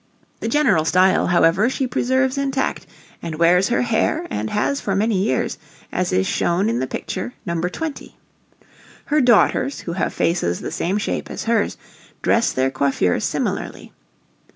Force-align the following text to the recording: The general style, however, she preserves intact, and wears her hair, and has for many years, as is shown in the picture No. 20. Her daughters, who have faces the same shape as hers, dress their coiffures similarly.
The 0.39 0.47
general 0.47 0.83
style, 0.83 1.27
however, 1.27 1.69
she 1.69 1.85
preserves 1.85 2.35
intact, 2.35 2.87
and 3.21 3.35
wears 3.35 3.67
her 3.69 3.83
hair, 3.83 4.25
and 4.31 4.49
has 4.49 4.81
for 4.81 4.95
many 4.95 5.21
years, 5.21 5.59
as 5.91 6.11
is 6.11 6.25
shown 6.25 6.69
in 6.69 6.79
the 6.79 6.87
picture 6.87 7.35
No. 7.45 7.61
20. 7.61 8.17
Her 9.05 9.21
daughters, 9.21 9.81
who 9.81 9.93
have 9.93 10.11
faces 10.11 10.59
the 10.59 10.71
same 10.71 10.97
shape 10.97 11.29
as 11.29 11.43
hers, 11.43 11.77
dress 12.23 12.51
their 12.51 12.71
coiffures 12.71 13.25
similarly. 13.25 13.93